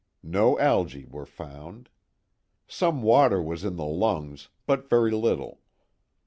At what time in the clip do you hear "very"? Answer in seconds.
4.89-5.11